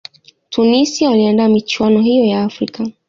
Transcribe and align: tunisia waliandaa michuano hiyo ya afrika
tunisia 0.49 1.09
waliandaa 1.09 1.49
michuano 1.49 2.01
hiyo 2.01 2.25
ya 2.25 2.43
afrika 2.43 2.85